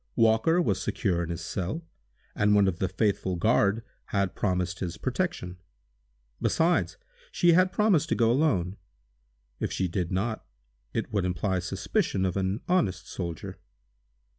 Walker 0.15 0.59
was 0.59 0.81
secure 0.81 1.21
in 1.21 1.29
his 1.29 1.45
cell, 1.45 1.85
and 2.35 2.55
one 2.55 2.67
of 2.67 2.79
the 2.79 2.89
faithful 2.89 3.35
guard 3.35 3.83
had 4.05 4.33
promised 4.33 4.79
his 4.79 4.97
protection. 4.97 5.57
Besides, 6.41 6.97
she 7.31 7.53
had 7.53 7.71
promised 7.71 8.09
to 8.09 8.15
go 8.15 8.31
alone. 8.31 8.77
If 9.59 9.71
she 9.71 9.87
did 9.87 10.11
not, 10.11 10.43
it 10.91 11.13
would 11.13 11.23
imply 11.23 11.59
suspicion 11.59 12.25
of 12.25 12.35
an 12.35 12.61
honest 12.67 13.09
soldier. 13.11 13.59